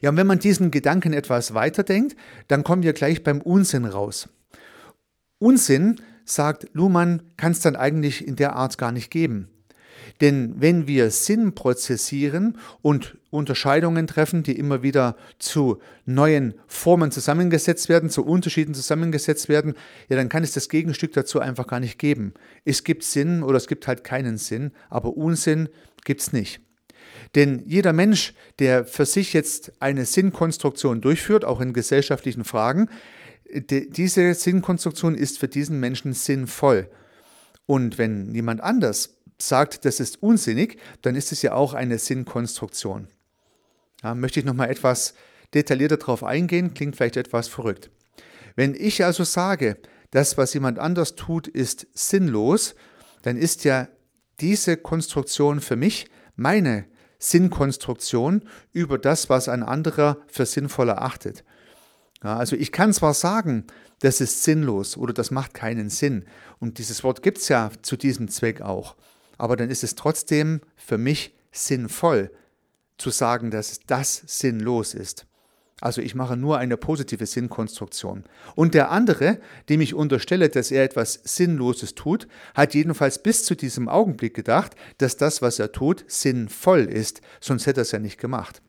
Ja, 0.01 0.11
und 0.11 0.17
wenn 0.17 0.27
man 0.27 0.39
diesen 0.39 0.71
Gedanken 0.71 1.13
etwas 1.13 1.55
weiterdenkt, 1.55 2.17
dann 2.49 2.65
kommen 2.65 2.83
wir 2.83 2.93
gleich 2.93 3.23
beim 3.23 3.41
Unsinn 3.41 3.85
raus. 3.85 4.29
Unsinn, 5.39 6.01
sagt 6.25 6.67
Luhmann, 6.73 7.23
kann 7.37 7.53
es 7.53 7.61
dann 7.61 7.77
eigentlich 7.77 8.27
in 8.27 8.37
der 8.37 8.55
Art 8.55 8.79
gar 8.79 8.93
nicht 8.93 9.11
geben. 9.11 9.49
Denn 10.21 10.55
wenn 10.59 10.87
wir 10.87 11.11
Sinn 11.11 11.55
prozessieren 11.55 12.59
und 12.81 13.19
Unterscheidungen 13.31 14.07
treffen, 14.07 14.43
die 14.43 14.57
immer 14.57 14.83
wieder 14.83 15.17
zu 15.39 15.81
neuen 16.05 16.55
Formen 16.67 17.11
zusammengesetzt 17.11 17.89
werden, 17.89 18.11
zu 18.11 18.25
Unterschieden 18.25 18.75
zusammengesetzt 18.75 19.49
werden, 19.49 19.75
ja, 20.09 20.17
dann 20.17 20.29
kann 20.29 20.45
es 20.45 20.53
das 20.53 20.69
Gegenstück 20.69 21.13
dazu 21.13 21.41
einfach 21.41 21.67
gar 21.67 21.81
nicht 21.81 21.99
geben. 21.99 22.35
Es 22.65 22.85
gibt 22.85 23.05
Sinn 23.05 23.43
oder 23.43 23.57
es 23.57 23.67
gibt 23.67 23.87
halt 23.87 24.05
keinen 24.05 24.39
Sinn, 24.39 24.73
aber 24.91 25.17
Unsinn 25.17 25.69
gibt 26.05 26.21
es 26.21 26.33
nicht. 26.33 26.61
Denn 27.35 27.63
jeder 27.67 27.93
Mensch, 27.93 28.35
der 28.59 28.85
für 28.85 29.07
sich 29.07 29.33
jetzt 29.33 29.73
eine 29.81 30.05
Sinnkonstruktion 30.05 31.01
durchführt, 31.01 31.45
auch 31.45 31.61
in 31.61 31.73
gesellschaftlichen 31.73 32.45
Fragen, 32.45 32.89
diese 33.55 34.35
Sinnkonstruktion 34.35 35.15
ist 35.15 35.39
für 35.39 35.49
diesen 35.49 35.79
Menschen 35.79 36.15
sinnvoll. 36.15 36.89
Und 37.67 37.99
wenn 37.99 38.35
jemand 38.35 38.61
anders 38.61 39.17
sagt, 39.39 39.85
das 39.85 40.01
ist 40.01 40.23
unsinnig, 40.23 40.79
dann 41.03 41.17
ist 41.17 41.33
es 41.33 41.43
ja 41.43 41.55
auch 41.55 41.75
eine 41.75 41.99
Sinnkonstruktion. 41.99 43.09
Da 44.01 44.15
möchte 44.15 44.41
ich 44.41 44.47
nochmal 44.47 44.71
etwas 44.71 45.15
detaillierter 45.55 45.97
darauf 45.97 46.25
eingehen, 46.25 46.75
klingt 46.75 46.97
vielleicht 46.97 47.17
etwas 47.17 47.49
verrückt. 47.49 47.91
Wenn 48.57 48.75
ich 48.75 49.05
also 49.05 49.25
sage, 49.25 49.77
das, 50.11 50.37
was 50.37 50.55
jemand 50.55 50.79
anders 50.79 51.15
tut, 51.15 51.49
ist 51.49 51.87
sinnlos, 51.95 52.75
dann 53.23 53.37
ist 53.37 53.65
ja 53.65 53.89
diese 54.41 54.77
Konstruktion 54.77 55.61
für 55.61 55.77
mich 55.77 56.07
meine 56.37 56.85
Sinnkonstruktion 57.23 58.43
über 58.73 58.99
das, 58.99 59.31
was 59.31 59.49
ein 59.49 59.63
anderer 59.63 60.17
für 60.27 60.45
sinnvoll 60.45 60.89
erachtet. 60.89 61.45
Ja, 62.25 62.37
also 62.37 62.57
ich 62.57 62.73
kann 62.73 62.93
zwar 62.93 63.15
sagen, 63.15 63.65
das 64.01 64.21
ist 64.21 64.43
sinnlos 64.43 64.97
oder 64.97 65.13
das 65.13 65.31
macht 65.31 65.55
keinen 65.55 65.89
Sinn. 65.89 66.25
Und 66.59 66.79
dieses 66.79 67.05
Wort 67.05 67.23
gibt 67.23 67.39
es 67.39 67.49
ja 67.49 67.71
zu 67.83 67.97
diesem 67.97 68.29
Zweck 68.29 68.61
auch. 68.61 68.97
Aber 69.39 69.57
dann 69.57 69.71
ist 69.71 69.85
es 69.85 69.95
trotzdem 69.95 70.61
für 70.77 70.99
mich 70.99 71.35
sinnvoll 71.53 72.33
zu 72.99 73.11
sagen, 73.11 73.51
dass 73.51 73.81
das 73.87 74.23
sinnlos 74.27 74.95
ist. 74.95 75.27
Also 75.83 76.01
ich 76.01 76.15
mache 76.15 76.37
nur 76.37 76.59
eine 76.59 76.77
positive 76.77 77.27
Sinnkonstruktion. 77.27 78.23
Und 78.55 78.73
der 78.73 78.93
andere, 78.93 79.41
dem 79.69 79.81
ich 79.81 79.95
unterstelle, 79.95 80.49
dass 80.49 80.71
er 80.71 80.85
etwas 80.85 81.21
Sinnloses 81.25 81.97
tut, 81.97 82.29
hat 82.55 82.75
jedenfalls 82.75 83.21
bis 83.21 83.45
zu 83.45 83.57
diesem 83.57 83.89
Augenblick 83.89 84.35
gedacht, 84.35 84.77
dass 84.99 85.17
das, 85.17 85.43
was 85.43 85.59
er 85.59 85.73
tut, 85.73 86.05
sinnvoll 86.07 86.85
ist, 86.85 87.21
sonst 87.41 87.67
hätte 87.67 87.81
er 87.81 87.83
es 87.83 87.91
ja 87.91 87.99
nicht 87.99 88.19
gemacht. 88.19 88.63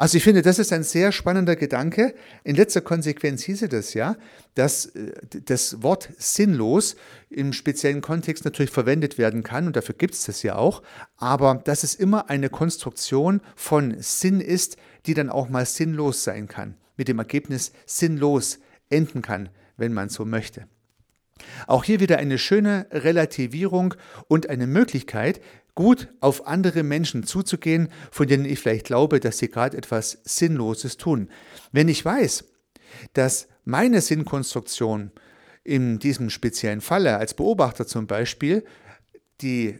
Also 0.00 0.16
ich 0.16 0.24
finde, 0.24 0.40
das 0.40 0.58
ist 0.58 0.72
ein 0.72 0.82
sehr 0.82 1.12
spannender 1.12 1.56
Gedanke. 1.56 2.14
In 2.42 2.56
letzter 2.56 2.80
Konsequenz 2.80 3.42
hieße 3.42 3.68
das 3.68 3.92
ja, 3.92 4.16
dass 4.54 4.86
äh, 4.86 5.12
das 5.44 5.82
Wort 5.82 6.08
sinnlos 6.16 6.96
im 7.28 7.52
speziellen 7.52 8.00
Kontext 8.00 8.46
natürlich 8.46 8.70
verwendet 8.70 9.18
werden 9.18 9.42
kann 9.42 9.66
und 9.66 9.76
dafür 9.76 9.94
gibt 9.94 10.14
es 10.14 10.24
das 10.24 10.42
ja 10.42 10.56
auch, 10.56 10.82
aber 11.18 11.56
dass 11.66 11.84
es 11.84 11.94
immer 11.94 12.30
eine 12.30 12.48
Konstruktion 12.48 13.42
von 13.54 13.94
Sinn 13.98 14.40
ist, 14.40 14.78
die 15.04 15.12
dann 15.12 15.28
auch 15.28 15.50
mal 15.50 15.66
sinnlos 15.66 16.24
sein 16.24 16.48
kann, 16.48 16.78
mit 16.96 17.08
dem 17.08 17.18
Ergebnis 17.18 17.72
sinnlos 17.84 18.58
enden 18.88 19.20
kann, 19.20 19.50
wenn 19.76 19.92
man 19.92 20.08
so 20.08 20.24
möchte. 20.24 20.64
Auch 21.66 21.84
hier 21.84 22.00
wieder 22.00 22.18
eine 22.18 22.38
schöne 22.38 22.86
Relativierung 22.90 23.94
und 24.28 24.48
eine 24.48 24.66
Möglichkeit, 24.66 25.40
gut 25.74 26.08
auf 26.20 26.46
andere 26.46 26.82
Menschen 26.82 27.24
zuzugehen, 27.24 27.88
von 28.10 28.26
denen 28.26 28.44
ich 28.44 28.58
vielleicht 28.58 28.86
glaube, 28.86 29.20
dass 29.20 29.38
sie 29.38 29.48
gerade 29.48 29.76
etwas 29.76 30.18
Sinnloses 30.24 30.96
tun. 30.96 31.30
Wenn 31.72 31.88
ich 31.88 32.04
weiß, 32.04 32.44
dass 33.12 33.48
meine 33.64 34.00
Sinnkonstruktion 34.00 35.12
in 35.64 35.98
diesem 35.98 36.30
speziellen 36.30 36.80
Falle 36.80 37.16
als 37.16 37.34
Beobachter 37.34 37.86
zum 37.86 38.06
Beispiel 38.06 38.64
die 39.40 39.78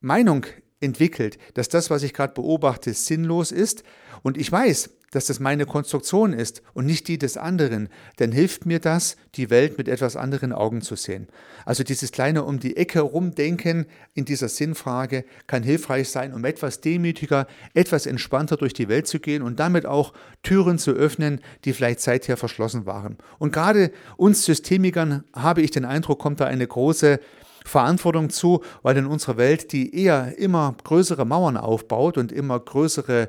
Meinung 0.00 0.46
entwickelt, 0.80 1.38
dass 1.54 1.68
das, 1.68 1.90
was 1.90 2.02
ich 2.02 2.12
gerade 2.12 2.34
beobachte, 2.34 2.92
sinnlos 2.92 3.52
ist 3.52 3.84
und 4.22 4.36
ich 4.36 4.50
weiß, 4.50 4.90
dass 5.12 5.26
das 5.26 5.38
meine 5.38 5.66
Konstruktion 5.66 6.32
ist 6.32 6.62
und 6.74 6.86
nicht 6.86 7.06
die 7.06 7.18
des 7.18 7.36
anderen, 7.36 7.88
dann 8.16 8.32
hilft 8.32 8.66
mir 8.66 8.80
das, 8.80 9.16
die 9.36 9.50
Welt 9.50 9.78
mit 9.78 9.88
etwas 9.88 10.16
anderen 10.16 10.52
Augen 10.52 10.82
zu 10.82 10.96
sehen. 10.96 11.28
Also 11.64 11.84
dieses 11.84 12.10
kleine 12.10 12.42
um 12.44 12.58
die 12.58 12.76
Ecke 12.76 13.00
rumdenken 13.00 13.86
in 14.14 14.24
dieser 14.24 14.48
Sinnfrage 14.48 15.24
kann 15.46 15.62
hilfreich 15.62 16.10
sein, 16.10 16.34
um 16.34 16.44
etwas 16.44 16.80
demütiger, 16.80 17.46
etwas 17.74 18.06
entspannter 18.06 18.56
durch 18.56 18.72
die 18.72 18.88
Welt 18.88 19.06
zu 19.06 19.20
gehen 19.20 19.42
und 19.42 19.60
damit 19.60 19.86
auch 19.86 20.12
Türen 20.42 20.78
zu 20.78 20.92
öffnen, 20.92 21.40
die 21.64 21.74
vielleicht 21.74 22.00
seither 22.00 22.36
verschlossen 22.36 22.86
waren. 22.86 23.18
Und 23.38 23.52
gerade 23.52 23.92
uns 24.16 24.44
Systemikern 24.44 25.24
habe 25.34 25.62
ich 25.62 25.70
den 25.70 25.84
Eindruck, 25.84 26.18
kommt 26.18 26.40
da 26.40 26.46
eine 26.46 26.66
große 26.66 27.20
Verantwortung 27.64 28.30
zu, 28.30 28.62
weil 28.82 28.96
in 28.96 29.06
unserer 29.06 29.36
Welt, 29.36 29.72
die 29.72 29.94
eher 29.94 30.36
immer 30.38 30.74
größere 30.82 31.24
Mauern 31.24 31.56
aufbaut 31.56 32.18
und 32.18 32.32
immer 32.32 32.58
größere 32.58 33.28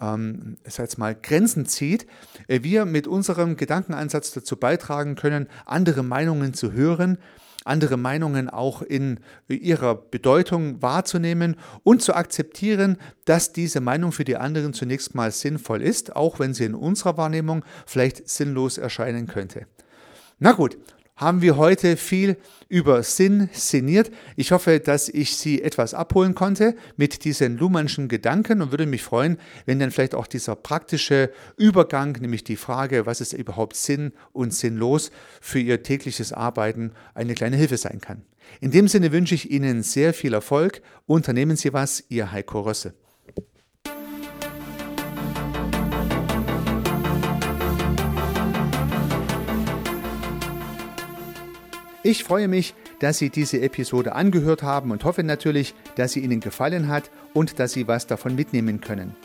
ähm, 0.00 0.56
jetzt 0.64 0.98
mal, 0.98 1.14
Grenzen 1.14 1.66
zieht, 1.66 2.06
äh, 2.48 2.62
wir 2.62 2.84
mit 2.84 3.06
unserem 3.06 3.56
Gedankenansatz 3.56 4.32
dazu 4.32 4.56
beitragen 4.56 5.14
können, 5.14 5.48
andere 5.66 6.02
Meinungen 6.02 6.54
zu 6.54 6.72
hören, 6.72 7.18
andere 7.64 7.96
Meinungen 7.96 8.50
auch 8.50 8.82
in 8.82 9.20
ihrer 9.48 9.94
Bedeutung 9.94 10.82
wahrzunehmen 10.82 11.56
und 11.82 12.02
zu 12.02 12.14
akzeptieren, 12.14 12.98
dass 13.24 13.52
diese 13.52 13.80
Meinung 13.80 14.12
für 14.12 14.24
die 14.24 14.36
anderen 14.36 14.74
zunächst 14.74 15.14
mal 15.14 15.30
sinnvoll 15.30 15.82
ist, 15.82 16.14
auch 16.14 16.38
wenn 16.38 16.54
sie 16.54 16.64
in 16.64 16.74
unserer 16.74 17.16
Wahrnehmung 17.16 17.64
vielleicht 17.86 18.28
sinnlos 18.28 18.76
erscheinen 18.76 19.26
könnte. 19.26 19.66
Na 20.38 20.52
gut, 20.52 20.76
haben 21.16 21.42
wir 21.42 21.56
heute 21.56 21.96
viel 21.96 22.36
über 22.68 23.02
Sinn 23.02 23.48
sinniert. 23.52 24.10
Ich 24.36 24.50
hoffe, 24.52 24.80
dass 24.80 25.08
ich 25.08 25.36
Sie 25.36 25.62
etwas 25.62 25.94
abholen 25.94 26.34
konnte 26.34 26.74
mit 26.96 27.24
diesen 27.24 27.56
Luhmannschen 27.56 28.08
Gedanken 28.08 28.62
und 28.62 28.72
würde 28.72 28.86
mich 28.86 29.02
freuen, 29.02 29.38
wenn 29.64 29.78
dann 29.78 29.92
vielleicht 29.92 30.14
auch 30.14 30.26
dieser 30.26 30.56
praktische 30.56 31.30
Übergang, 31.56 32.12
nämlich 32.20 32.42
die 32.42 32.56
Frage, 32.56 33.06
was 33.06 33.20
ist 33.20 33.32
überhaupt 33.32 33.76
Sinn 33.76 34.12
und 34.32 34.52
sinnlos 34.52 35.10
für 35.40 35.60
Ihr 35.60 35.82
tägliches 35.82 36.32
Arbeiten, 36.32 36.92
eine 37.14 37.34
kleine 37.34 37.56
Hilfe 37.56 37.76
sein 37.76 38.00
kann. 38.00 38.22
In 38.60 38.72
dem 38.72 38.88
Sinne 38.88 39.12
wünsche 39.12 39.34
ich 39.34 39.50
Ihnen 39.50 39.82
sehr 39.82 40.14
viel 40.14 40.34
Erfolg. 40.34 40.82
Unternehmen 41.06 41.56
Sie 41.56 41.72
was, 41.72 42.04
Ihr 42.08 42.32
Heiko 42.32 42.60
Rösse. 42.60 42.94
Ich 52.06 52.22
freue 52.22 52.48
mich, 52.48 52.74
dass 52.98 53.16
Sie 53.16 53.30
diese 53.30 53.62
Episode 53.62 54.14
angehört 54.14 54.62
haben 54.62 54.90
und 54.90 55.04
hoffe 55.04 55.22
natürlich, 55.22 55.74
dass 55.96 56.12
sie 56.12 56.20
Ihnen 56.20 56.40
gefallen 56.40 56.88
hat 56.88 57.10
und 57.32 57.58
dass 57.58 57.72
Sie 57.72 57.88
was 57.88 58.06
davon 58.06 58.34
mitnehmen 58.34 58.82
können. 58.82 59.16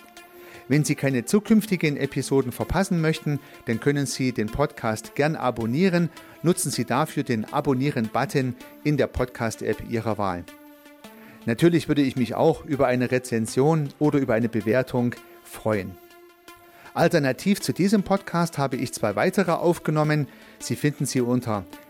Wenn 0.70 0.86
Sie 0.86 0.96
keine 0.96 1.26
zukünftigen 1.26 1.98
Episoden 1.98 2.54
verpassen 2.54 3.02
möchten, 3.02 3.42
dann 3.66 3.82
können 3.82 4.06
Sie 4.06 4.32
den 4.32 4.48
Podcast 4.48 5.14
gern 5.16 5.36
abonnieren. 5.36 6.10
Nutzen 6.42 6.72
Sie 6.72 6.86
dafür 6.86 7.24
den 7.24 7.44
Abonnieren-Button 7.44 8.56
in 8.86 8.96
der 8.96 9.08
Podcast-App 9.08 9.84
Ihrer 9.90 10.18
Wahl. 10.18 10.46
Natürlich 11.46 11.90
würde 11.90 12.02
ich 12.02 12.16
mich 12.16 12.34
auch 12.34 12.64
über 12.64 12.88
eine 12.88 13.12
Rezension 13.12 13.90
oder 14.00 14.20
über 14.20 14.36
eine 14.36 14.48
Bewertung 14.48 15.16
freuen. 15.44 15.98
Alternativ 16.94 17.60
zu 17.60 17.74
diesem 17.74 18.04
Podcast 18.04 18.58
habe 18.58 18.78
ich 18.78 18.94
zwei 18.94 19.18
weitere 19.18 19.52
aufgenommen. 19.52 20.30
Sie 20.60 20.78
finden 20.78 21.06
sie 21.06 21.20
unter 21.20 21.66